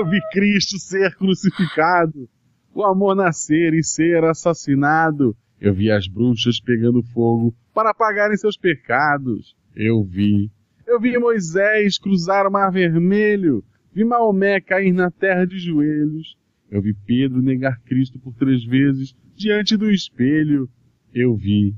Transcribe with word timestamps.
Eu 0.00 0.06
vi 0.06 0.18
Cristo 0.32 0.78
ser 0.78 1.14
crucificado, 1.14 2.26
o 2.74 2.82
amor 2.82 3.14
nascer 3.14 3.74
e 3.74 3.84
ser 3.84 4.24
assassinado. 4.24 5.36
Eu 5.60 5.74
vi 5.74 5.90
as 5.90 6.08
bruxas 6.08 6.58
pegando 6.58 7.02
fogo 7.02 7.54
para 7.74 7.90
apagarem 7.90 8.34
seus 8.38 8.56
pecados. 8.56 9.54
Eu 9.76 10.02
vi. 10.02 10.50
Eu 10.86 10.98
vi 10.98 11.18
Moisés 11.18 11.98
cruzar 11.98 12.46
o 12.46 12.50
mar 12.50 12.72
vermelho. 12.72 13.62
Vi 13.92 14.02
Maomé 14.02 14.58
cair 14.58 14.90
na 14.90 15.10
terra 15.10 15.44
de 15.44 15.58
joelhos. 15.58 16.34
Eu 16.70 16.80
vi 16.80 16.94
Pedro 16.94 17.42
negar 17.42 17.78
Cristo 17.82 18.18
por 18.18 18.32
três 18.32 18.64
vezes 18.64 19.14
diante 19.36 19.76
do 19.76 19.90
espelho. 19.90 20.66
Eu 21.12 21.36
vi. 21.36 21.74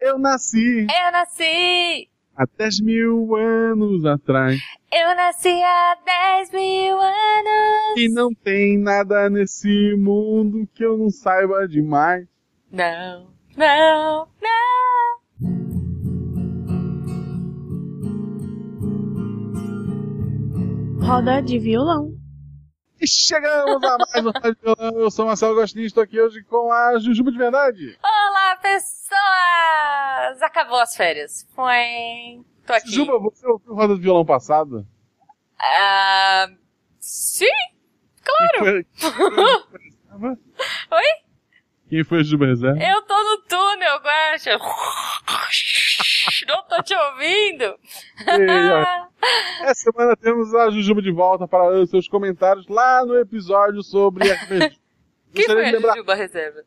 Eu 0.00 0.20
nasci. 0.20 0.82
Eu 0.82 1.12
nasci. 1.12 2.09
Há 2.36 2.44
dez 2.56 2.80
mil 2.80 3.34
anos 3.36 4.04
atrás. 4.04 4.58
Eu 4.92 5.14
nasci 5.14 5.48
há 5.62 5.96
dez 6.04 6.50
mil 6.52 6.98
anos. 6.98 7.96
E 7.96 8.08
não 8.08 8.32
tem 8.32 8.78
nada 8.78 9.28
nesse 9.28 9.94
mundo 9.96 10.66
que 10.74 10.84
eu 10.84 10.96
não 10.96 11.10
saiba 11.10 11.66
demais. 11.68 12.26
Não, 12.72 13.26
não, 13.56 14.28
não. 14.40 15.80
Roda 21.02 21.40
de 21.42 21.58
violão. 21.58 22.14
E 23.00 23.06
chegamos 23.08 23.82
a 23.82 23.96
mais 23.98 24.26
um 24.26 24.30
Roda 24.30 24.54
de 24.54 24.60
Violão. 24.62 25.00
Eu 25.00 25.10
sou 25.10 25.26
Marcelo 25.26 25.54
Gostinho, 25.54 25.86
estou 25.86 26.02
aqui 26.02 26.20
hoje 26.20 26.42
com 26.44 26.70
a 26.70 26.98
Jujuba 26.98 27.32
de 27.32 27.38
Verdade. 27.38 27.98
Olá, 28.02 28.56
pessoas! 30.20 30.42
Acabou 30.42 30.78
as 30.78 30.94
férias. 30.96 31.46
Foi. 31.54 32.40
Tô 32.66 32.72
aqui. 32.72 32.90
Jujuba, 32.90 33.18
você 33.18 33.46
ouviu 33.46 33.72
o 33.72 33.74
Roda 33.74 33.94
de 33.94 34.00
Violão 34.00 34.24
passado? 34.24 34.86
Ah, 35.58 36.48
sim, 36.98 37.46
claro. 38.22 38.84
Quem 38.94 39.04
foi... 39.10 40.36
Oi? 40.92 41.04
Quem 41.88 42.04
foi 42.04 42.20
a 42.20 42.22
Jujuba 42.22 42.46
Reserva? 42.46 42.82
Eu 42.82 43.02
tô 43.02 43.14
no 43.14 43.42
túnel, 43.42 43.98
Guaxa. 43.98 44.56
Não 46.48 46.62
tô 46.68 46.82
te 46.82 46.94
ouvindo. 46.94 47.78
E, 48.26 49.64
Essa 49.66 49.90
semana 49.90 50.16
temos 50.16 50.54
a 50.54 50.70
Jujuba 50.70 51.02
de 51.02 51.10
volta 51.10 51.48
para 51.48 51.68
ler 51.68 51.82
os 51.82 51.90
seus 51.90 52.08
comentários 52.08 52.66
lá 52.68 53.04
no 53.04 53.18
episódio 53.18 53.82
sobre 53.82 54.32
RPG. 54.32 54.78
Quem 55.34 55.46
Gostaria 55.46 55.80
foi 55.80 55.90
a 55.90 55.94
Jujuba 55.94 56.14
Reserva? 56.14 56.62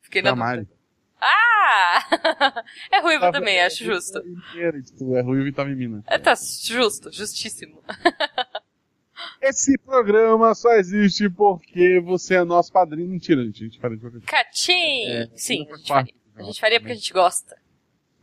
Fiquei 0.00 0.22
na 0.22 0.32
da 0.32 0.54
dúvida. 0.54 0.77
Ah! 1.20 2.64
É 2.92 3.00
ruivo 3.00 3.20
Tava- 3.20 3.32
também, 3.38 3.60
acho 3.60 3.84
justo. 3.84 4.18
Inteira, 4.26 4.80
tipo, 4.82 5.16
É 5.16 5.22
ruim 5.22 5.44
e 5.46 5.60
em 5.62 5.74
Minas. 5.76 6.04
É, 6.06 6.18
tá 6.18 6.34
justo, 6.34 7.10
justíssimo. 7.12 7.82
Esse 9.42 9.76
programa 9.78 10.54
só 10.54 10.70
existe 10.74 11.28
porque 11.28 12.00
você 12.00 12.36
é 12.36 12.44
nosso 12.44 12.72
padrinho. 12.72 13.08
Mentira, 13.08 13.44
gente. 13.44 13.62
A 13.62 13.66
gente 13.66 13.80
faria 13.80 13.96
de 13.96 14.02
qualquer 14.02 14.18
jeito. 14.18 14.30
Catim! 14.30 15.06
É, 15.06 15.28
Sim, 15.36 15.66
a 15.70 15.76
gente 15.76 15.88
faria. 15.88 16.14
A 16.36 16.42
gente 16.44 16.60
faria 16.60 16.80
porque 16.80 16.92
a 16.92 16.96
gente 16.96 17.12
gosta. 17.12 17.56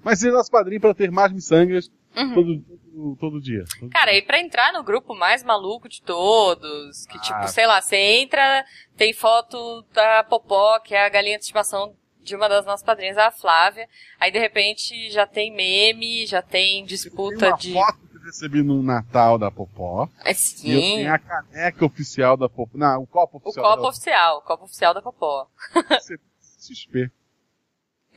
Mas 0.03 0.19
seja 0.19 0.31
nosso 0.33 0.51
padrinho 0.51 0.79
para 0.79 0.93
ter 0.93 1.11
mais 1.11 1.31
miçangas 1.33 1.91
Uhum. 2.15 2.33
todo, 2.33 2.61
todo, 2.61 3.15
todo 3.19 3.41
dia. 3.41 3.65
Todo 3.77 3.89
Cara, 3.89 4.11
dia. 4.11 4.19
e 4.19 4.21
pra 4.21 4.39
entrar 4.39 4.71
no 4.71 4.83
grupo 4.83 5.13
mais 5.13 5.43
maluco 5.43 5.89
de 5.89 6.01
todos, 6.01 7.05
que 7.07 7.17
Ah. 7.17 7.21
tipo, 7.21 7.47
sei 7.49 7.67
lá, 7.67 7.81
você 7.81 7.97
entra, 7.97 8.63
tem 8.95 9.11
foto 9.13 9.81
da 9.93 10.23
Popó, 10.23 10.79
que 10.79 10.95
é 10.95 11.05
a 11.05 11.09
galinha 11.09 11.37
de 11.37 11.43
estimação 11.43 11.93
de 12.25 12.35
uma 12.35 12.49
das 12.49 12.65
nossas 12.65 12.83
padrinhas, 12.83 13.17
a 13.17 13.31
Flávia, 13.31 13.87
aí 14.19 14.31
de 14.31 14.39
repente 14.39 15.09
já 15.11 15.25
tem 15.25 15.53
meme, 15.53 16.25
já 16.25 16.41
tem 16.41 16.83
disputa 16.83 17.49
uma 17.49 17.57
de... 17.57 17.71
foto 17.71 17.99
que 18.09 18.25
recebi 18.25 18.63
no 18.63 18.81
Natal 18.81 19.37
da 19.37 19.51
Popó. 19.51 20.09
É, 20.23 20.31
E 20.31 20.31
eu 20.31 20.33
sim, 20.33 20.95
tenho 20.97 21.13
a 21.13 21.19
caneca 21.19 21.85
oficial 21.85 22.35
da 22.35 22.49
Popó. 22.49 22.77
Não, 22.77 23.03
o 23.03 23.07
copo 23.07 23.37
o 23.37 23.47
oficial 23.47 23.65
copo 23.65 23.81
da 23.83 23.89
oficial, 23.89 24.37
o 24.37 24.41
copo 24.41 24.65
oficial 24.65 24.93
da 24.93 25.01
Popó. 25.01 25.47
XP. 26.59 27.11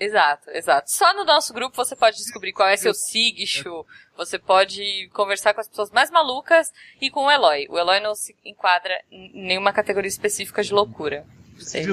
Exato, 0.00 0.48
exato. 0.50 0.88
Só 0.91 1.12
no 1.12 1.25
nosso 1.25 1.53
grupo 1.53 1.77
você 1.77 1.97
pode 1.97 2.16
descobrir 2.19 2.53
qual 2.53 2.69
é 2.69 2.77
seu 2.77 2.94
signo, 2.94 3.84
você 4.16 4.38
pode 4.38 5.09
conversar 5.12 5.53
com 5.53 5.60
as 5.60 5.69
pessoas 5.69 5.91
mais 5.91 6.09
malucas 6.09 6.72
e 7.00 7.10
com 7.10 7.25
o 7.25 7.31
Eloy. 7.31 7.66
O 7.69 7.77
Eloy 7.77 7.99
não 7.99 8.15
se 8.15 8.37
enquadra 8.44 8.94
em 9.10 9.33
nenhuma 9.47 9.72
categoria 9.72 10.09
específica 10.09 10.62
de 10.62 10.72
loucura. 10.72 11.27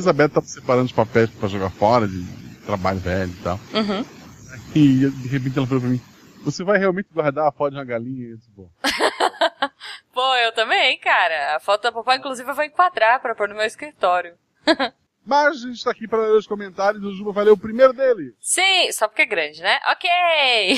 A 0.07 0.13
Beta 0.13 0.35
tava 0.35 0.45
separando 0.47 0.85
os 0.85 0.91
papéis 0.91 1.29
pra 1.29 1.47
jogar 1.47 1.69
fora, 1.69 2.07
de 2.07 2.23
trabalho 2.65 2.99
velho 2.99 3.31
e 3.31 3.43
tal. 3.43 3.59
Uhum. 3.73 4.05
E 4.75 5.09
de 5.09 5.27
repente 5.27 5.57
ela 5.57 5.67
falou 5.67 5.81
pra 5.81 5.89
mim, 5.89 6.01
você 6.43 6.63
vai 6.63 6.77
realmente 6.77 7.09
guardar 7.13 7.47
a 7.47 7.51
foto 7.51 7.71
de 7.71 7.77
uma 7.77 7.85
galinha? 7.85 8.29
Eu 8.29 8.37
disse, 8.37 8.51
bom. 8.51 8.69
Pô, 10.13 10.35
eu 10.35 10.53
também, 10.53 10.97
cara. 10.99 11.55
A 11.55 11.59
foto 11.59 11.83
da 11.83 11.91
papai, 11.91 12.17
inclusive, 12.17 12.49
eu 12.49 12.55
vou 12.55 12.63
enquadrar 12.63 13.19
pra 13.19 13.35
pôr 13.35 13.49
no 13.49 13.55
meu 13.55 13.65
escritório. 13.65 14.37
Mas 15.25 15.63
a 15.63 15.67
gente 15.67 15.83
tá 15.83 15.91
aqui 15.91 16.07
para 16.07 16.19
ler 16.19 16.37
os 16.37 16.45
comentários 16.45 17.03
o 17.03 17.11
Juba 17.11 17.31
vai 17.31 17.45
ler 17.45 17.51
o 17.51 17.57
primeiro 17.57 17.91
dele. 17.93 18.35
Sim, 18.39 18.91
só 18.91 19.07
porque 19.07 19.23
é 19.23 19.25
grande, 19.25 19.61
né? 19.61 19.79
Ok! 19.87 20.09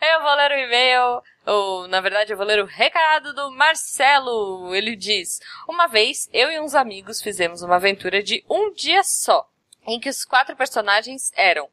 eu 0.00 0.22
vou 0.22 0.34
ler 0.36 0.50
o 0.52 0.54
e-mail, 0.54 1.22
ou 1.46 1.88
na 1.88 2.00
verdade 2.00 2.32
eu 2.32 2.36
vou 2.36 2.46
ler 2.46 2.62
o 2.62 2.66
recado 2.66 3.32
do 3.34 3.50
Marcelo. 3.52 4.74
Ele 4.74 4.96
diz: 4.96 5.40
Uma 5.68 5.86
vez 5.86 6.28
eu 6.32 6.50
e 6.50 6.60
uns 6.60 6.74
amigos 6.74 7.20
fizemos 7.22 7.62
uma 7.62 7.76
aventura 7.76 8.22
de 8.22 8.44
um 8.48 8.72
dia 8.72 9.02
só, 9.02 9.48
em 9.86 10.00
que 10.00 10.08
os 10.08 10.24
quatro 10.24 10.56
personagens 10.56 11.32
eram 11.34 11.68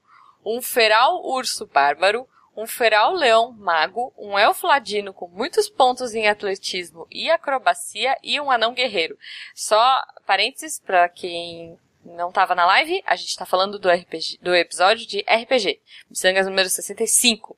um 0.45 0.61
feral 0.61 1.23
urso 1.25 1.65
bárbaro, 1.65 2.27
um 2.55 2.67
feral 2.67 3.13
leão 3.13 3.51
mago, 3.51 4.13
um 4.17 4.37
elfo 4.37 4.67
ladino 4.67 5.13
com 5.13 5.27
muitos 5.27 5.69
pontos 5.69 6.13
em 6.13 6.27
atletismo 6.27 7.07
e 7.09 7.29
acrobacia 7.29 8.17
e 8.23 8.39
um 8.39 8.51
anão 8.51 8.73
guerreiro. 8.73 9.17
Só 9.55 10.03
parênteses 10.25 10.79
para 10.79 11.07
quem 11.07 11.77
não 12.03 12.29
estava 12.29 12.55
na 12.55 12.65
live, 12.65 13.01
a 13.05 13.15
gente 13.15 13.29
está 13.29 13.45
falando 13.45 13.77
do 13.77 13.89
RPG, 13.89 14.39
do 14.41 14.55
episódio 14.55 15.05
de 15.05 15.19
RPG, 15.21 15.79
Missangas 16.09 16.47
número 16.47 16.69
65. 16.69 17.57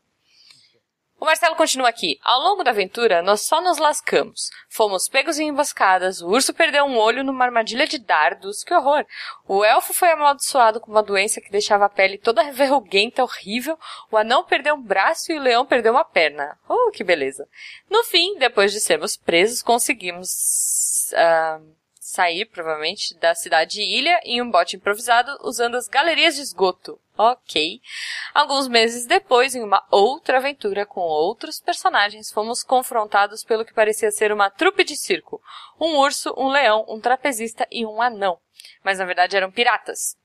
O 1.22 1.26
Marcelo 1.26 1.56
continua 1.56 1.88
aqui. 1.88 2.20
Ao 2.24 2.42
longo 2.42 2.64
da 2.64 2.72
aventura, 2.72 3.22
nós 3.22 3.42
só 3.42 3.62
nos 3.62 3.78
lascamos. 3.78 4.50
Fomos 4.68 5.08
pegos 5.08 5.38
em 5.38 5.50
emboscadas, 5.50 6.20
o 6.20 6.28
urso 6.28 6.52
perdeu 6.52 6.84
um 6.84 6.98
olho 6.98 7.24
numa 7.24 7.46
armadilha 7.46 7.86
de 7.86 8.00
dardos, 8.00 8.64
que 8.64 8.74
horror! 8.74 9.06
O 9.48 9.64
elfo 9.64 9.94
foi 9.94 10.10
amaldiçoado 10.10 10.80
com 10.80 10.90
uma 10.90 11.04
doença 11.04 11.40
que 11.40 11.52
deixava 11.52 11.86
a 11.86 11.90
pele 11.90 12.18
toda 12.18 12.42
verruguenta, 12.52 13.22
horrível, 13.22 13.78
o 14.10 14.18
anão 14.18 14.44
perdeu 14.44 14.74
um 14.74 14.82
braço 14.82 15.32
e 15.32 15.38
o 15.38 15.40
leão 15.40 15.64
perdeu 15.64 15.94
uma 15.94 16.04
perna. 16.04 16.58
Oh, 16.68 16.90
que 16.90 17.04
beleza! 17.04 17.48
No 17.88 18.04
fim, 18.04 18.40
depois 18.40 18.72
de 18.72 18.80
sermos 18.80 19.16
presos, 19.16 19.62
conseguimos 19.62 21.14
ah, 21.14 21.60
sair, 22.12 22.46
provavelmente, 22.46 23.16
da 23.16 23.34
cidade 23.34 23.76
de 23.76 23.82
Ilha 23.82 24.20
em 24.24 24.42
um 24.42 24.52
bote 24.52 24.76
improvisado 24.76 25.38
usando 25.44 25.76
as 25.76 25.88
galerias 25.88 26.36
de 26.36 26.42
esgoto. 26.42 27.00
Ok. 27.18 27.80
Alguns 28.34 28.68
meses 28.68 29.06
depois, 29.06 29.56
em 29.56 29.64
uma 29.64 29.86
outra 29.90 30.38
aventura 30.38 30.86
com 30.86 31.02
outros 31.02 31.60
personagens, 31.60 32.32
fomos 32.32 32.64
confrontados 32.64 33.44
pelo 33.44 33.64
que 33.64 33.74
parecia 33.74 34.12
ser 34.12 34.32
uma 34.32 34.50
trupe 34.50 34.84
de 34.84 34.98
circo. 34.98 35.42
Um 35.80 35.98
urso, 35.98 36.34
um 36.38 36.50
leão, 36.50 36.86
um 36.90 37.00
trapezista 37.00 37.68
e 37.72 37.86
um 37.86 38.02
anão. 38.02 38.40
Mas 38.84 39.00
na 39.00 39.06
verdade 39.06 39.38
eram 39.38 39.52
piratas. 39.52 40.18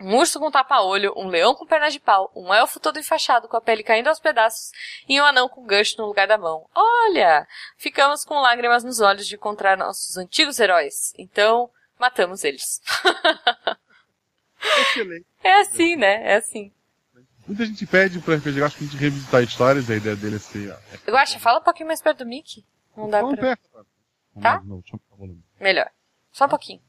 Um 0.00 0.16
urso 0.16 0.40
com 0.40 0.50
tapa-olho, 0.50 1.12
um 1.16 1.28
leão 1.28 1.54
com 1.54 1.66
pernas 1.66 1.92
de 1.92 2.00
pau, 2.00 2.32
um 2.34 2.52
elfo 2.52 2.80
todo 2.80 2.98
enfaixado 2.98 3.46
com 3.46 3.56
a 3.56 3.60
pele 3.60 3.82
caindo 3.84 4.08
aos 4.08 4.18
pedaços 4.18 4.72
e 5.08 5.20
um 5.20 5.24
anão 5.24 5.48
com 5.48 5.64
gancho 5.64 5.96
no 5.98 6.06
lugar 6.06 6.26
da 6.26 6.36
mão. 6.38 6.66
Olha! 6.74 7.46
Ficamos 7.76 8.24
com 8.24 8.40
lágrimas 8.40 8.82
nos 8.82 9.00
olhos 9.00 9.26
de 9.26 9.36
encontrar 9.36 9.76
nossos 9.76 10.16
antigos 10.16 10.58
heróis. 10.58 11.12
Então, 11.18 11.70
matamos 11.98 12.42
eles. 12.42 12.80
Excelente. 14.80 15.26
É 15.42 15.60
assim, 15.60 15.96
né? 15.96 16.32
É 16.32 16.36
assim. 16.36 16.72
Muita 17.46 17.66
gente 17.66 17.86
pede 17.86 18.20
pro 18.20 18.34
RPG, 18.34 18.58
eu 18.60 18.64
acho 18.66 18.76
que 18.78 18.84
a 18.84 18.86
gente 18.86 18.96
revisitar 18.96 19.42
histórias, 19.42 19.90
a 19.90 19.96
ideia 19.96 20.14
dele 20.14 20.36
é 20.36 20.38
ser... 20.38 20.70
ó, 20.70 20.74
é- 20.74 20.98
Eu 21.06 21.16
acho, 21.16 21.38
fala 21.40 21.58
um 21.58 21.62
pouquinho 21.62 21.88
mais 21.88 22.00
perto 22.00 22.18
do 22.18 22.26
Mickey. 22.26 22.64
Não 22.96 23.10
dá 23.10 23.20
pra... 23.20 23.36
perto, 23.36 23.68
cara. 23.70 23.86
Tá? 24.40 24.62
Melhor. 25.60 25.90
Só 26.30 26.46
um 26.46 26.48
pouquinho. 26.48 26.80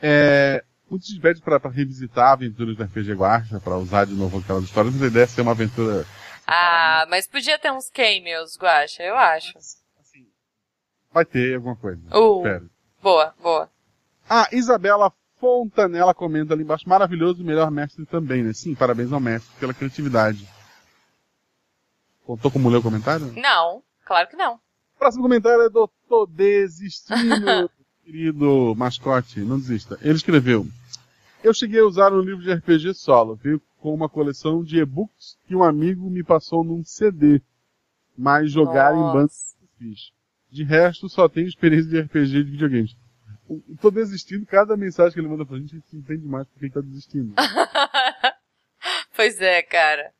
É, 0.00 0.64
gente 0.98 1.20
pede 1.20 1.40
pra, 1.40 1.60
pra 1.60 1.70
revisitar 1.70 2.32
aventuras 2.32 2.76
do 2.76 2.82
RPG 2.82 3.14
Guacha, 3.14 3.60
pra 3.60 3.76
usar 3.76 4.06
de 4.06 4.14
novo 4.14 4.38
aquelas 4.38 4.64
histórias, 4.64 4.94
mas 4.94 5.02
a 5.02 5.06
ideia 5.06 5.24
é 5.24 5.26
ser 5.26 5.40
uma 5.42 5.52
aventura... 5.52 6.06
Ah, 6.46 7.06
mas 7.08 7.28
podia 7.28 7.58
ter 7.58 7.70
uns 7.70 7.88
cameos, 7.88 8.56
Guacha, 8.56 9.02
eu 9.02 9.16
acho. 9.16 9.56
Assim, 9.56 10.26
vai 11.12 11.24
ter 11.24 11.54
alguma 11.54 11.76
coisa. 11.76 12.00
Uh. 12.12 12.38
Espero. 12.38 12.70
Boa, 13.02 13.34
boa. 13.40 13.70
Ah, 14.28 14.48
Isabela 14.52 15.12
Fontanella 15.40 16.12
comenta 16.12 16.52
ali 16.52 16.62
embaixo, 16.62 16.88
maravilhoso 16.88 17.40
e 17.40 17.44
melhor 17.44 17.70
mestre 17.70 18.04
também, 18.04 18.42
né? 18.42 18.52
Sim, 18.52 18.74
parabéns 18.74 19.10
ao 19.12 19.18
mestre 19.18 19.50
pela 19.58 19.72
criatividade. 19.72 20.46
Contou 22.26 22.50
como 22.50 22.68
ler 22.68 22.76
o 22.76 22.82
comentário? 22.82 23.32
Não, 23.36 23.82
claro 24.04 24.28
que 24.28 24.36
não. 24.36 24.60
Próximo 24.98 25.22
comentário 25.22 25.62
é 25.62 25.70
do 25.70 25.88
Tô 26.08 26.26
Desistindo, 26.26 27.70
querido 28.04 28.74
mascote, 28.76 29.40
não 29.40 29.58
desista. 29.58 29.98
Ele 30.02 30.14
escreveu, 30.14 30.66
eu 31.42 31.54
cheguei 31.54 31.80
a 31.80 31.86
usar 31.86 32.12
um 32.12 32.20
livro 32.20 32.42
de 32.42 32.52
RPG 32.52 32.94
solo, 32.94 33.34
veio 33.36 33.60
com 33.78 33.94
uma 33.94 34.08
coleção 34.08 34.62
de 34.62 34.78
e-books 34.78 35.38
que 35.46 35.54
um 35.54 35.62
amigo 35.62 36.10
me 36.10 36.22
passou 36.22 36.62
num 36.62 36.84
CD, 36.84 37.40
mas 38.16 38.50
jogar 38.50 38.94
em 38.94 39.00
bandas 39.00 39.56
fiz. 39.78 40.12
De 40.50 40.64
resto, 40.64 41.08
só 41.08 41.28
tenho 41.28 41.46
experiência 41.48 41.88
de 41.88 42.00
RPG 42.00 42.26
de 42.26 42.42
videogames. 42.42 42.96
Eu 43.48 43.62
tô 43.80 43.90
desistindo, 43.90 44.46
cada 44.46 44.76
mensagem 44.76 45.12
que 45.14 45.20
ele 45.20 45.28
manda 45.28 45.46
pra 45.46 45.56
gente, 45.56 45.74
a 45.74 45.78
gente 45.78 45.96
entende 45.96 46.26
mais 46.26 46.46
porque 46.48 46.66
ele 46.66 46.72
tá 46.72 46.80
desistindo. 46.80 47.34
pois 49.16 49.40
é, 49.40 49.62
cara. 49.62 50.12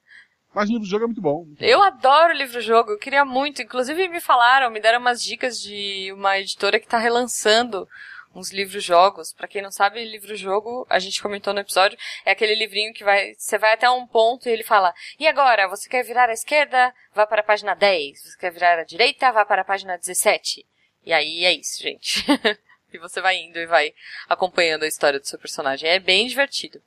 Mas 0.52 0.69
livro-jogo 0.69 1.05
é 1.05 1.06
muito 1.06 1.20
bom. 1.20 1.44
Muito 1.44 1.62
Eu 1.62 1.78
bom. 1.78 1.84
adoro 1.84 2.32
livro-jogo, 2.32 2.90
eu 2.90 2.99
queria 2.99 3.25
muito. 3.25 3.62
Inclusive 3.62 4.08
me 4.08 4.20
falaram, 4.20 4.70
me 4.70 4.81
deram 4.81 4.99
umas 4.99 5.23
dicas 5.23 5.61
de 5.61 6.12
uma 6.12 6.38
editora 6.40 6.81
que 6.81 6.88
tá 6.88 6.99
relançando 6.99 7.87
uns 8.34 8.50
livros-jogos. 8.50 9.32
Pra 9.32 9.48
quem 9.48 9.62
não 9.62 9.70
sabe, 9.70 10.04
livro-jogo, 10.04 10.86
a 10.88 10.98
gente 10.98 11.22
comentou 11.22 11.52
no 11.52 11.60
episódio, 11.60 11.98
é 12.24 12.32
aquele 12.32 12.54
livrinho 12.54 12.92
que 12.92 13.04
vai, 13.04 13.34
você 13.34 13.58
vai 13.58 13.72
até 13.72 13.88
um 13.90 14.06
ponto 14.06 14.48
e 14.48 14.52
ele 14.52 14.62
fala, 14.62 14.94
e 15.18 15.26
agora, 15.26 15.68
você 15.68 15.88
quer 15.88 16.04
virar 16.04 16.28
à 16.28 16.32
esquerda? 16.32 16.94
Vá 17.12 17.26
para 17.26 17.40
a 17.40 17.44
página 17.44 17.74
10. 17.74 18.22
Você 18.22 18.38
quer 18.38 18.52
virar 18.52 18.78
à 18.78 18.84
direita? 18.84 19.32
Vá 19.32 19.44
para 19.44 19.62
a 19.62 19.64
página 19.64 19.98
17. 19.98 20.66
E 21.04 21.12
aí 21.12 21.44
é 21.44 21.52
isso, 21.52 21.82
gente. 21.82 22.24
e 22.92 22.98
você 22.98 23.20
vai 23.20 23.36
indo 23.36 23.58
e 23.58 23.66
vai 23.66 23.94
acompanhando 24.28 24.84
a 24.84 24.88
história 24.88 25.18
do 25.18 25.26
seu 25.26 25.38
personagem. 25.38 25.88
É 25.88 25.98
bem 25.98 26.26
divertido. 26.26 26.82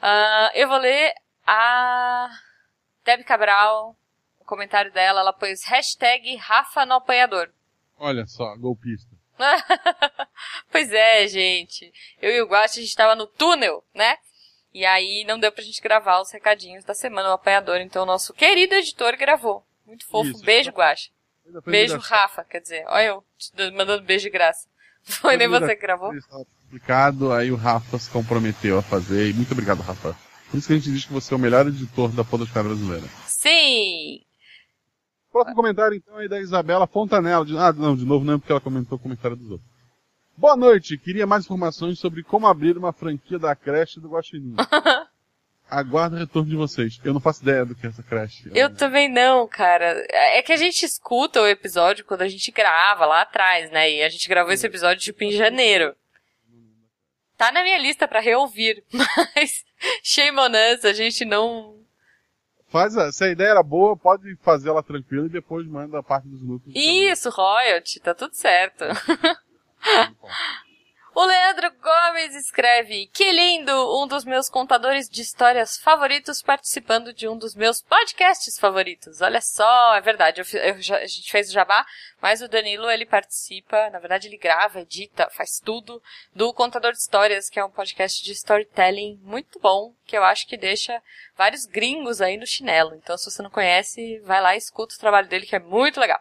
Ah, 0.00 0.50
eu 0.54 0.68
vou 0.68 0.78
ler 0.78 1.14
a 1.46 2.28
Deb 3.04 3.22
Cabral, 3.24 3.96
o 4.40 4.44
comentário 4.44 4.92
dela, 4.92 5.20
ela 5.20 5.32
pôs 5.32 5.64
hashtag 5.64 6.36
Rafa 6.36 6.84
no 6.84 6.94
apanhador. 6.94 7.50
Olha 7.98 8.26
só, 8.26 8.54
golpista. 8.56 9.16
pois 10.70 10.92
é, 10.92 11.26
gente. 11.26 11.92
Eu 12.20 12.32
e 12.32 12.40
o 12.42 12.46
Guache, 12.46 12.80
a 12.80 12.82
gente 12.82 12.96
tava 12.96 13.14
no 13.14 13.26
túnel, 13.26 13.84
né? 13.94 14.16
E 14.72 14.84
aí 14.84 15.24
não 15.26 15.38
deu 15.38 15.50
pra 15.50 15.64
gente 15.64 15.80
gravar 15.80 16.20
os 16.20 16.30
recadinhos 16.30 16.84
da 16.84 16.94
semana, 16.94 17.30
o 17.30 17.32
apanhador. 17.32 17.78
Então 17.78 18.02
o 18.02 18.06
nosso 18.06 18.34
querido 18.34 18.74
editor 18.74 19.16
gravou. 19.16 19.64
Muito 19.86 20.06
fofo. 20.06 20.30
Isso. 20.30 20.44
beijo, 20.44 20.70
Guache. 20.70 21.10
Ainda 21.46 21.62
foi 21.62 21.72
Beijo. 21.72 21.98
Rafa. 21.98 22.44
Quer 22.44 22.60
dizer, 22.60 22.84
olha 22.88 23.06
eu 23.06 23.24
mandando 23.72 24.02
beijo 24.02 24.24
de 24.24 24.30
graça. 24.30 24.68
Foi 25.06 25.36
nem 25.36 25.46
você 25.48 25.76
que 25.76 25.82
gravou? 25.82 26.12
Estava 26.12 26.44
publicado, 26.64 27.32
aí 27.32 27.52
o 27.52 27.56
Rafa 27.56 27.96
se 27.96 28.10
comprometeu 28.10 28.76
a 28.76 28.82
fazer. 28.82 29.30
E 29.30 29.32
muito 29.32 29.52
obrigado, 29.52 29.80
Rafa. 29.80 30.16
Por 30.50 30.58
isso 30.58 30.66
que 30.66 30.72
a 30.72 30.76
gente 30.76 30.90
diz 30.90 31.04
que 31.04 31.12
você 31.12 31.32
é 31.32 31.36
o 31.36 31.40
melhor 31.40 31.66
editor 31.66 32.10
da 32.10 32.24
podosfera 32.24 32.64
brasileira. 32.64 33.06
Sim! 33.26 34.22
Próximo 35.30 35.54
comentário, 35.54 35.96
então, 35.96 36.20
é 36.20 36.26
da 36.26 36.40
Isabela 36.40 36.86
Fontanella. 36.86 37.44
De... 37.44 37.56
Ah, 37.56 37.72
não, 37.72 37.94
de 37.94 38.04
novo 38.04 38.24
não, 38.24 38.38
porque 38.38 38.50
ela 38.50 38.60
comentou 38.60 38.96
o 38.96 39.00
comentário 39.00 39.36
dos 39.36 39.50
outros. 39.52 39.75
Boa 40.36 40.54
noite, 40.54 40.98
queria 40.98 41.26
mais 41.26 41.44
informações 41.44 41.98
sobre 41.98 42.22
como 42.22 42.46
abrir 42.46 42.76
uma 42.76 42.92
franquia 42.92 43.38
da 43.38 43.56
creche 43.56 43.98
do 43.98 44.10
Guaxinim. 44.10 44.54
Aguardo 45.68 46.14
o 46.14 46.18
retorno 46.18 46.48
de 46.48 46.54
vocês. 46.54 47.00
Eu 47.02 47.14
não 47.14 47.20
faço 47.20 47.42
ideia 47.42 47.64
do 47.64 47.74
que 47.74 47.86
é 47.86 47.88
essa 47.88 48.02
creche. 48.02 48.48
Eu 48.54 48.72
também 48.72 49.08
não, 49.08 49.48
cara. 49.48 50.06
É 50.10 50.42
que 50.42 50.52
a 50.52 50.56
gente 50.56 50.84
escuta 50.84 51.40
o 51.40 51.48
episódio 51.48 52.04
quando 52.04 52.22
a 52.22 52.28
gente 52.28 52.52
grava 52.52 53.06
lá 53.06 53.22
atrás, 53.22 53.70
né? 53.70 53.90
E 53.90 54.02
a 54.02 54.08
gente 54.10 54.28
gravou 54.28 54.52
esse 54.52 54.66
episódio 54.66 55.02
tipo 55.02 55.24
em 55.24 55.32
janeiro. 55.32 55.96
Tá 57.36 57.50
na 57.50 57.62
minha 57.62 57.78
lista 57.78 58.06
pra 58.06 58.20
reouvir, 58.20 58.84
mas 59.34 59.64
shame 60.02 60.38
on 60.38 60.50
us, 60.74 60.84
a 60.84 60.92
gente 60.92 61.24
não. 61.24 61.76
Faz 62.68 62.96
a... 62.96 63.10
Se 63.10 63.24
a 63.24 63.28
ideia 63.28 63.48
era 63.48 63.62
boa, 63.62 63.96
pode 63.96 64.36
fazer 64.36 64.68
ela 64.68 64.82
tranquila 64.82 65.26
e 65.26 65.30
depois 65.30 65.66
manda 65.66 65.98
a 65.98 66.02
parte 66.02 66.28
dos 66.28 66.42
lucros. 66.42 66.74
Isso, 66.74 67.30
royalty, 67.30 68.00
tá 68.00 68.14
tudo 68.14 68.34
certo. 68.34 68.84
O 71.18 71.24
Leandro 71.24 71.72
Gomes 71.80 72.34
escreve: 72.34 73.06
Que 73.06 73.32
lindo! 73.32 73.72
Um 74.02 74.06
dos 74.06 74.22
meus 74.22 74.50
contadores 74.50 75.08
de 75.08 75.22
histórias 75.22 75.78
favoritos 75.78 76.42
participando 76.42 77.10
de 77.10 77.26
um 77.26 77.38
dos 77.38 77.54
meus 77.54 77.80
podcasts 77.80 78.58
favoritos. 78.58 79.22
Olha 79.22 79.40
só, 79.40 79.94
é 79.94 80.00
verdade, 80.02 80.42
eu 80.42 80.60
eu 80.60 80.74
a 80.74 81.06
gente 81.06 81.32
fez 81.32 81.48
o 81.48 81.54
jabá, 81.54 81.86
mas 82.20 82.42
o 82.42 82.48
Danilo 82.48 82.90
ele 82.90 83.06
participa, 83.06 83.88
na 83.88 83.98
verdade 83.98 84.28
ele 84.28 84.36
grava, 84.36 84.82
edita, 84.82 85.30
faz 85.30 85.58
tudo 85.58 86.02
do 86.34 86.52
Contador 86.52 86.92
de 86.92 86.98
Histórias, 86.98 87.48
que 87.48 87.58
é 87.58 87.64
um 87.64 87.70
podcast 87.70 88.22
de 88.22 88.32
storytelling 88.32 89.18
muito 89.22 89.58
bom, 89.58 89.94
que 90.04 90.18
eu 90.18 90.22
acho 90.22 90.46
que 90.46 90.58
deixa 90.58 91.02
vários 91.34 91.64
gringos 91.64 92.20
aí 92.20 92.36
no 92.36 92.46
chinelo. 92.46 92.94
Então, 92.94 93.16
se 93.16 93.30
você 93.30 93.40
não 93.40 93.48
conhece, 93.48 94.18
vai 94.18 94.42
lá 94.42 94.54
e 94.54 94.58
escuta 94.58 94.94
o 94.94 94.98
trabalho 94.98 95.28
dele, 95.28 95.46
que 95.46 95.56
é 95.56 95.60
muito 95.60 95.98
legal. 95.98 96.20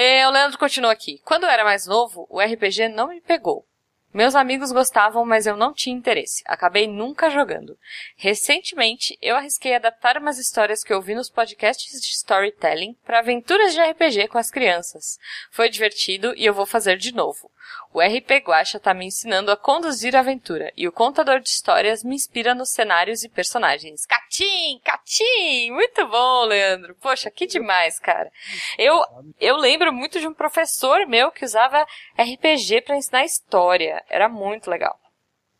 E 0.00 0.24
o 0.24 0.30
Leandro 0.30 0.56
continua 0.56 0.92
aqui. 0.92 1.20
Quando 1.24 1.42
eu 1.42 1.50
era 1.50 1.64
mais 1.64 1.84
novo, 1.84 2.24
o 2.30 2.40
RPG 2.40 2.86
não 2.86 3.08
me 3.08 3.20
pegou. 3.20 3.66
Meus 4.14 4.36
amigos 4.36 4.70
gostavam, 4.70 5.26
mas 5.26 5.44
eu 5.44 5.56
não 5.56 5.74
tinha 5.74 5.96
interesse. 5.96 6.44
Acabei 6.46 6.86
nunca 6.86 7.28
jogando. 7.28 7.76
Recentemente, 8.16 9.18
eu 9.20 9.34
arrisquei 9.34 9.74
adaptar 9.74 10.16
umas 10.16 10.38
histórias 10.38 10.84
que 10.84 10.92
eu 10.92 11.02
vi 11.02 11.16
nos 11.16 11.28
podcasts 11.28 12.00
de 12.00 12.12
storytelling 12.12 12.96
para 13.04 13.18
aventuras 13.18 13.74
de 13.74 13.80
RPG 13.80 14.28
com 14.28 14.38
as 14.38 14.52
crianças. 14.52 15.18
Foi 15.50 15.68
divertido 15.68 16.32
e 16.36 16.46
eu 16.46 16.54
vou 16.54 16.64
fazer 16.64 16.96
de 16.96 17.12
novo. 17.12 17.50
O 17.92 18.00
RP 18.00 18.44
Guacha 18.44 18.78
tá 18.78 18.92
me 18.92 19.06
ensinando 19.06 19.50
a 19.50 19.56
conduzir 19.56 20.14
a 20.14 20.20
aventura 20.20 20.70
e 20.76 20.86
o 20.86 20.92
contador 20.92 21.40
de 21.40 21.48
histórias 21.48 22.04
me 22.04 22.14
inspira 22.14 22.54
nos 22.54 22.70
cenários 22.70 23.24
e 23.24 23.28
personagens. 23.28 24.04
Catim, 24.04 24.78
catim! 24.84 25.70
Muito 25.70 26.06
bom, 26.06 26.44
Leandro. 26.44 26.94
Poxa, 27.00 27.30
que 27.30 27.46
demais, 27.46 27.98
cara. 27.98 28.30
Eu, 28.76 29.02
eu 29.40 29.56
lembro 29.56 29.92
muito 29.92 30.20
de 30.20 30.28
um 30.28 30.34
professor 30.34 31.06
meu 31.06 31.30
que 31.30 31.44
usava 31.44 31.86
RPG 32.18 32.82
para 32.82 32.96
ensinar 32.96 33.24
história. 33.24 34.04
Era 34.08 34.28
muito 34.28 34.70
legal. 34.70 34.98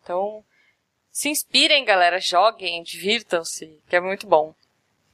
Então, 0.03 0.45
se 1.11 1.31
inspirem, 1.31 1.85
galera. 1.85 2.21
Joguem, 2.21 2.83
divirtam-se, 2.83 3.81
que 3.89 3.97
é 3.97 4.01
muito 4.01 4.27
bom. 4.27 4.55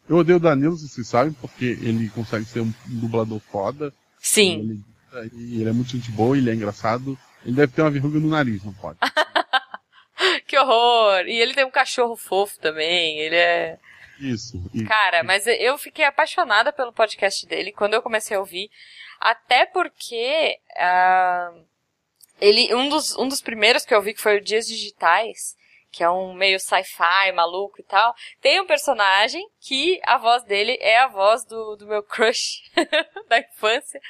Eu 0.08 0.16
odeio 0.16 0.36
o 0.36 0.40
Danilo, 0.40 0.76
vocês 0.76 1.08
sabem, 1.08 1.32
porque 1.32 1.64
ele 1.64 2.10
consegue 2.10 2.44
ser 2.44 2.60
um 2.60 2.72
dublador 2.86 3.40
foda. 3.40 3.94
Sim. 4.18 4.84
Ele, 5.20 5.30
e 5.34 5.60
ele 5.60 5.70
é 5.70 5.72
muito 5.72 5.90
gente 5.90 6.10
boa, 6.10 6.36
ele 6.36 6.50
é 6.50 6.54
engraçado. 6.54 7.18
Ele 7.44 7.56
deve 7.56 7.72
ter 7.72 7.82
uma 7.82 7.90
verruga 7.90 8.18
no 8.18 8.28
nariz, 8.28 8.64
não 8.64 8.72
pode. 8.72 8.98
Que 10.46 10.56
horror! 10.56 11.26
E 11.26 11.40
ele 11.40 11.54
tem 11.54 11.64
um 11.64 11.70
cachorro 11.70 12.16
fofo 12.16 12.58
também. 12.58 13.18
Ele 13.18 13.36
é. 13.36 13.78
Isso. 14.20 14.62
E, 14.72 14.84
Cara, 14.84 15.22
mas 15.24 15.46
eu 15.46 15.76
fiquei 15.76 16.04
apaixonada 16.04 16.72
pelo 16.72 16.92
podcast 16.92 17.44
dele 17.46 17.72
quando 17.72 17.94
eu 17.94 18.02
comecei 18.02 18.36
a 18.36 18.40
ouvir. 18.40 18.70
Até 19.20 19.66
porque. 19.66 20.58
ah, 20.76 21.52
ele, 22.40 22.74
um, 22.74 22.88
dos, 22.88 23.16
um 23.16 23.28
dos 23.28 23.40
primeiros 23.40 23.84
que 23.84 23.94
eu 23.94 24.02
vi, 24.02 24.14
que 24.14 24.20
foi 24.20 24.38
o 24.38 24.40
Dias 24.40 24.66
Digitais, 24.66 25.56
que 25.90 26.02
é 26.02 26.10
um 26.10 26.34
meio 26.34 26.58
sci-fi, 26.58 27.32
maluco 27.32 27.80
e 27.80 27.84
tal, 27.84 28.14
tem 28.40 28.60
um 28.60 28.66
personagem 28.66 29.48
que 29.60 30.00
a 30.04 30.18
voz 30.18 30.42
dele 30.42 30.76
é 30.80 30.98
a 30.98 31.06
voz 31.06 31.44
do, 31.44 31.76
do 31.76 31.86
meu 31.86 32.02
crush 32.02 32.62
da 33.28 33.38
infância. 33.38 34.00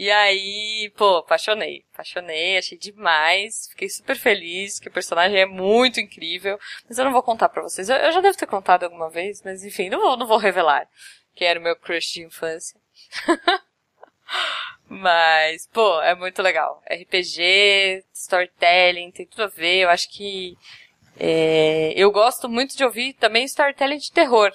E 0.00 0.10
aí, 0.10 0.90
pô, 0.96 1.18
apaixonei. 1.18 1.84
Apaixonei, 1.92 2.56
achei 2.56 2.78
demais. 2.78 3.68
Fiquei 3.68 3.86
super 3.90 4.16
feliz, 4.16 4.80
que 4.80 4.88
o 4.88 4.90
personagem 4.90 5.38
é 5.38 5.44
muito 5.44 6.00
incrível. 6.00 6.58
Mas 6.88 6.96
eu 6.98 7.04
não 7.04 7.12
vou 7.12 7.22
contar 7.22 7.50
pra 7.50 7.60
vocês. 7.60 7.90
Eu, 7.90 7.96
eu 7.96 8.10
já 8.10 8.22
devo 8.22 8.38
ter 8.38 8.46
contado 8.46 8.84
alguma 8.84 9.10
vez, 9.10 9.42
mas 9.42 9.62
enfim, 9.62 9.90
não 9.90 10.00
vou, 10.00 10.16
não 10.16 10.26
vou 10.26 10.38
revelar. 10.38 10.88
Que 11.34 11.44
era 11.44 11.60
o 11.60 11.62
meu 11.62 11.76
crush 11.76 12.14
de 12.14 12.22
infância. 12.22 12.80
mas, 14.88 15.66
pô, 15.66 16.00
é 16.00 16.14
muito 16.14 16.40
legal. 16.40 16.82
RPG, 16.90 18.02
storytelling, 18.14 19.10
tem 19.10 19.26
tudo 19.26 19.42
a 19.42 19.48
ver. 19.48 19.80
Eu 19.80 19.90
acho 19.90 20.08
que. 20.10 20.56
é, 21.18 21.92
eu 21.94 22.10
gosto 22.10 22.48
muito 22.48 22.74
de 22.74 22.84
ouvir 22.84 23.12
também 23.12 23.44
storytelling 23.44 23.98
de 23.98 24.10
terror. 24.12 24.50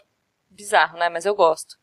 Bizarro, 0.49 0.97
né? 0.97 1.07
Mas 1.07 1.23
eu 1.23 1.35
gosto. 1.35 1.77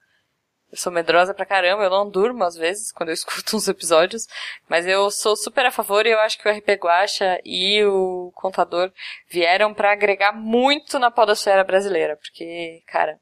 Eu 0.73 0.79
sou 0.79 0.91
medrosa 0.91 1.35
pra 1.35 1.45
caramba, 1.45 1.83
eu 1.85 1.91
não 1.91 2.09
durmo 2.09 2.43
às 2.45 2.57
vezes 2.57 2.91
quando 2.91 3.11
eu 3.11 3.13
escuto 3.15 3.57
uns 3.57 3.69
episódios, 3.69 4.27
mas 4.69 4.87
eu 4.87 5.11
sou 5.11 5.37
super 5.37 5.67
a 5.67 5.71
favor 5.71 6.07
e 6.07 6.11
eu 6.11 6.19
acho 6.21 6.39
que 6.39 6.49
o 6.49 6.53
RP 6.53 6.71
Guacha 6.83 7.39
e 7.45 7.85
o 7.85 8.33
Contador 8.35 8.91
vieram 9.31 9.75
pra 9.75 9.93
agregar 9.93 10.33
muito 10.33 10.99
na 10.99 11.11
podosfera 11.11 11.63
brasileira, 11.63 12.17
porque, 12.17 12.83
cara, 12.87 13.19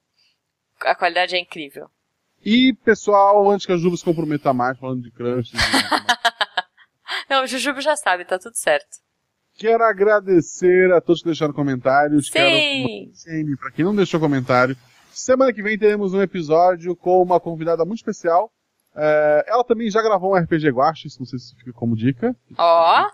a 0.83 0.95
qualidade 0.95 1.35
é 1.35 1.41
incrível. 1.41 1.89
e, 2.43 2.73
pessoal, 2.85 3.51
antes 3.51 3.67
que 3.67 3.73
a 3.73 3.77
Juba 3.77 3.97
se 3.97 4.05
comprometa 4.05 4.53
mais 4.55 4.79
falando 4.79 5.03
de 5.03 5.11
crush, 5.11 5.51
Não, 7.29 7.45
o 7.45 7.47
Jujubo 7.47 7.81
já 7.81 7.97
sabe, 7.97 8.25
tá 8.25 8.39
tudo 8.39 8.57
certo. 8.57 8.89
quero 9.57 9.85
agradecer 9.85 10.93
a 10.93 11.01
todos 11.01 11.21
que 11.23 11.29
deixaram 11.29 11.53
comentários. 11.53 12.27
Sim! 12.29 13.13
Quero 13.25 13.59
para 13.59 13.71
quem 13.73 13.85
não 13.85 13.95
deixou 13.95 14.19
comentário. 14.19 14.77
Semana 15.11 15.53
que 15.53 15.63
vem 15.63 15.79
teremos 15.79 16.15
um 16.15 16.23
episódio 16.23 16.95
com 16.97 17.23
uma 17.23 17.39
convidada 17.41 17.85
muito 17.85 17.99
especial. 17.99 18.51
É, 18.95 19.45
ela 19.49 19.65
também 19.65 19.91
já 19.91 20.03
gravou 20.03 20.33
um 20.33 20.37
RPG 20.37 20.69
Guache, 20.71 21.09
isso 21.09 21.19
não 21.21 21.27
sei 21.27 21.39
se 21.39 21.55
fica 21.57 21.73
como 21.73 21.97
dica. 21.97 22.35
Ó, 22.59 23.07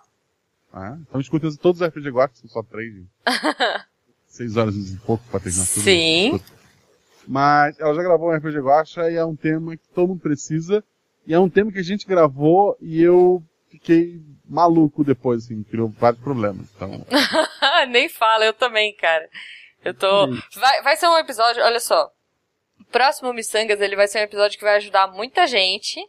Ah, 0.73 0.97
então 1.01 1.21
escutem 1.21 1.55
todos 1.57 1.81
os 1.81 1.87
RPG 1.87 2.11
Guache, 2.11 2.39
são 2.39 2.49
só 2.49 2.63
três. 2.63 2.95
Seis 4.27 4.57
horas 4.57 4.75
e 4.77 4.97
pouco 4.99 5.25
pra 5.31 5.41
terminar 5.41 5.67
tudo. 5.67 5.83
sim. 5.83 6.41
Mas 7.27 7.79
ela 7.81 7.95
já 7.95 8.03
gravou 8.03 8.31
um 8.31 8.37
RPG 8.37 8.59
Guacha 8.61 9.11
e 9.11 9.17
é 9.17 9.25
um 9.25 9.35
tema 9.35 9.77
que 9.77 9.89
todo 9.95 10.09
mundo 10.09 10.21
precisa. 10.21 10.85
E 11.27 11.35
é 11.35 11.41
um 11.41 11.49
tema 11.49 11.73
que 11.73 11.79
a 11.79 11.83
gente 11.83 12.07
gravou 12.07 12.77
e 12.81 13.03
eu 13.03 13.43
fiquei 13.69 14.21
maluco 14.49 15.03
depois, 15.03 15.45
assim, 15.45 15.63
criou 15.65 15.89
vários 15.89 16.23
problemas. 16.23 16.67
Então, 16.77 17.05
Nem 17.91 18.09
fala, 18.09 18.45
eu 18.45 18.53
também, 18.53 18.95
cara. 18.95 19.29
Eu 19.85 19.95
tô. 19.95 20.29
Vai, 20.55 20.83
vai 20.83 20.97
ser 20.97 21.09
um 21.09 21.19
episódio, 21.19 21.63
olha 21.63 21.81
só. 21.81 22.11
O 22.81 22.85
próximo 22.87 23.33
Missangas, 23.33 23.81
ele 23.81 23.97
vai 23.97 24.09
ser 24.09 24.19
um 24.19 24.23
episódio 24.23 24.59
que 24.59 24.65
vai 24.65 24.77
ajudar 24.77 25.09
muita 25.09 25.47
gente. 25.47 26.01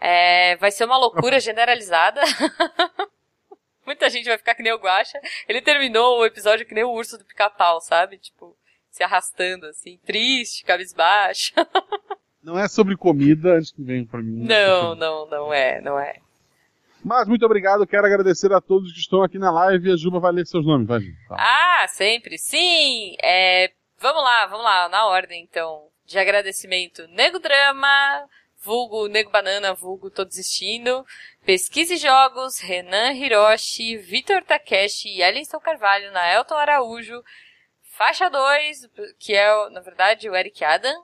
É, 0.00 0.56
vai 0.56 0.70
ser 0.70 0.84
uma 0.84 0.98
loucura 0.98 1.38
generalizada. 1.40 2.20
Muita 3.86 4.08
gente 4.08 4.26
vai 4.26 4.38
ficar 4.38 4.54
que 4.54 4.62
nem 4.62 4.72
o 4.72 4.78
Guacha. 4.78 5.20
Ele 5.46 5.60
terminou 5.60 6.18
o 6.18 6.24
episódio 6.24 6.64
que 6.64 6.74
nem 6.74 6.84
o 6.84 6.92
urso 6.92 7.18
do 7.18 7.24
pica-pau, 7.24 7.82
sabe? 7.82 8.16
Tipo, 8.16 8.56
se 8.90 9.02
arrastando, 9.02 9.66
assim, 9.66 9.98
triste, 10.06 10.64
cabisbaixo. 10.64 11.52
Não 12.42 12.58
é 12.58 12.68
sobre 12.68 12.96
comida 12.96 13.54
antes 13.54 13.72
que 13.72 13.82
venha 13.82 14.06
pra 14.06 14.20
mim. 14.20 14.44
Não, 14.44 14.94
não, 14.94 15.26
não 15.26 15.52
é, 15.52 15.80
não 15.80 15.98
é. 15.98 16.16
Mas 17.04 17.28
muito 17.28 17.44
obrigado, 17.44 17.86
quero 17.86 18.06
agradecer 18.06 18.50
a 18.50 18.62
todos 18.62 18.90
que 18.90 18.98
estão 18.98 19.22
aqui 19.22 19.38
na 19.38 19.50
live 19.50 19.92
a 19.92 19.96
Juba 19.96 20.18
vai 20.18 20.32
ler 20.32 20.46
seus 20.46 20.64
nomes, 20.64 20.88
vai. 20.88 21.00
Ah, 21.32 21.86
sempre, 21.88 22.38
sim! 22.38 23.14
É, 23.22 23.70
vamos 23.98 24.22
lá, 24.22 24.46
vamos 24.46 24.64
lá, 24.64 24.88
na 24.88 25.06
ordem 25.06 25.42
então. 25.42 25.88
De 26.06 26.18
agradecimento, 26.18 27.06
Nego 27.08 27.38
Drama, 27.38 27.88
vulgo 28.62 29.06
Nego 29.08 29.30
Banana, 29.30 29.74
vulgo 29.74 30.10
Tô 30.10 30.24
Desistindo, 30.24 31.04
Pesquise 31.44 31.96
Jogos, 31.96 32.58
Renan 32.58 33.12
Hiroshi, 33.12 33.98
Vitor 33.98 34.42
Takeshi, 34.42 35.20
Ellison 35.20 35.60
Carvalho, 35.60 36.10
Naelton 36.12 36.54
Araújo, 36.54 37.22
Faixa 37.82 38.28
2, 38.28 38.88
que 39.18 39.34
é, 39.34 39.70
na 39.70 39.80
verdade, 39.80 40.28
o 40.28 40.34
Eric 40.34 40.64
Adam, 40.64 41.00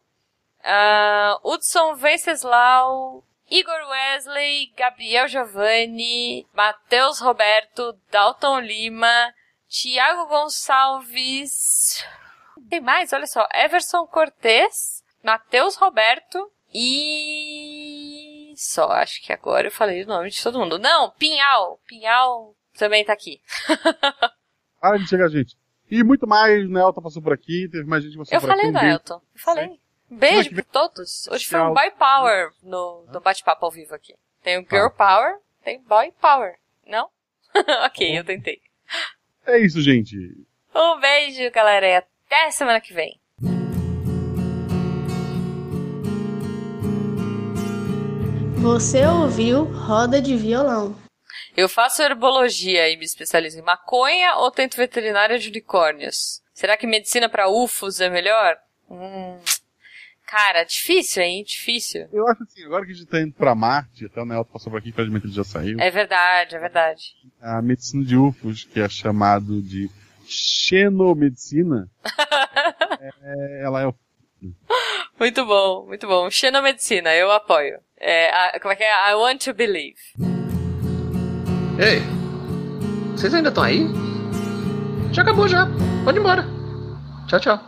uh, 0.60 1.48
Hudson 1.50 1.94
Venceslau, 1.94 3.24
Igor 3.50 3.88
Wesley, 3.88 4.72
Gabriel 4.76 5.26
Giovanni, 5.26 6.46
Matheus 6.54 7.18
Roberto, 7.20 7.98
Dalton 8.10 8.60
Lima, 8.60 9.34
Tiago 9.68 10.26
Gonçalves, 10.28 12.04
tem 12.68 12.80
mais, 12.80 13.12
olha 13.12 13.26
só, 13.26 13.46
Everson 13.52 14.06
Cortez, 14.06 15.02
Matheus 15.22 15.74
Roberto 15.76 16.50
e 16.72 18.54
só, 18.56 18.90
acho 18.92 19.20
que 19.22 19.32
agora 19.32 19.66
eu 19.66 19.72
falei 19.72 20.04
o 20.04 20.06
nome 20.06 20.30
de 20.30 20.42
todo 20.42 20.58
mundo. 20.58 20.78
Não, 20.78 21.10
Pinhal, 21.12 21.80
Pinhal 21.86 22.54
também 22.76 23.04
tá 23.04 23.12
aqui. 23.12 23.40
Para 24.80 24.98
de 24.98 25.08
chegar, 25.08 25.28
gente. 25.28 25.56
E 25.90 26.04
muito 26.04 26.26
mais, 26.26 26.68
Nelton 26.68 27.02
passou 27.02 27.20
por 27.20 27.32
aqui, 27.32 27.68
teve 27.70 27.84
mais 27.84 28.04
gente 28.04 28.16
passou 28.16 28.34
eu 28.36 28.40
por 28.40 28.48
falei, 28.48 28.66
aqui. 28.66 28.76
Um 28.76 28.80
Nelton, 28.80 29.14
eu 29.14 29.40
falei. 29.40 29.80
Beijo 30.10 30.50
pra 30.52 30.64
todos. 30.64 31.28
Hoje 31.28 31.46
foi 31.46 31.60
um 31.60 31.72
boy 31.72 31.90
power 31.92 32.50
no, 32.62 33.06
no 33.12 33.20
bate-papo 33.20 33.64
ao 33.64 33.70
vivo 33.70 33.94
aqui. 33.94 34.14
Tem 34.42 34.58
o 34.58 34.66
girl 34.68 34.88
power, 34.90 35.36
tem 35.62 35.80
boy 35.82 36.12
power. 36.20 36.56
Não? 36.84 37.08
ok, 37.86 38.18
eu 38.18 38.24
tentei. 38.24 38.60
É 39.46 39.58
isso, 39.58 39.80
gente. 39.80 40.16
Um 40.74 40.98
beijo, 40.98 41.48
galera, 41.52 41.86
e 41.86 41.94
até 41.96 42.50
semana 42.50 42.80
que 42.80 42.92
vem. 42.92 43.20
Você 48.60 49.06
ouviu 49.06 49.64
Roda 49.64 50.20
de 50.20 50.36
Violão. 50.36 50.96
Eu 51.56 51.68
faço 51.68 52.02
herbologia 52.02 52.88
e 52.88 52.96
me 52.96 53.04
especializo 53.04 53.58
em 53.58 53.62
maconha 53.62 54.36
ou 54.36 54.50
tento 54.50 54.76
veterinária 54.76 55.38
de 55.38 55.48
unicórnios? 55.48 56.42
Será 56.52 56.76
que 56.76 56.86
medicina 56.86 57.28
para 57.28 57.48
ufos 57.48 58.00
é 58.00 58.10
melhor? 58.10 58.58
Hum. 58.90 59.38
Cara, 60.30 60.62
difícil, 60.62 61.22
hein? 61.24 61.42
Difícil. 61.44 62.06
Eu 62.12 62.28
acho 62.28 62.42
assim, 62.44 62.64
agora 62.64 62.86
que 62.86 62.92
a 62.92 62.94
gente 62.94 63.06
tá 63.08 63.20
indo 63.20 63.32
pra 63.32 63.52
Marte, 63.54 64.06
até 64.06 64.20
o 64.22 64.24
Nelton 64.24 64.52
passou 64.52 64.70
por 64.70 64.78
aqui, 64.78 64.90
infelizmente 64.90 65.26
ele 65.26 65.32
já 65.32 65.42
saiu. 65.42 65.80
É 65.80 65.90
verdade, 65.90 66.54
é 66.54 66.58
verdade. 66.58 67.02
A 67.42 67.60
medicina 67.60 68.04
de 68.04 68.16
UFOs, 68.16 68.62
que 68.64 68.78
é 68.80 68.88
chamado 68.88 69.60
de 69.60 69.90
xenomedicina, 70.28 71.88
é, 73.00 73.62
ela 73.64 73.80
é 73.82 73.86
o 73.88 73.94
Muito 75.18 75.44
bom, 75.44 75.86
muito 75.86 76.06
bom. 76.06 76.30
Xenomedicina, 76.30 77.12
eu 77.14 77.30
apoio. 77.32 77.80
É, 77.98 78.30
a- 78.30 78.60
como 78.60 78.72
é 78.72 78.76
que 78.76 78.84
é? 78.84 79.10
I 79.10 79.14
want 79.14 79.42
to 79.44 79.52
believe. 79.52 79.98
Ei, 81.78 82.00
vocês 83.16 83.34
ainda 83.34 83.48
estão 83.48 83.64
aí? 83.64 83.84
Já 85.12 85.22
acabou 85.22 85.48
já. 85.48 85.66
Pode 86.04 86.18
ir 86.18 86.20
embora. 86.20 86.44
Tchau, 87.26 87.40
tchau. 87.40 87.58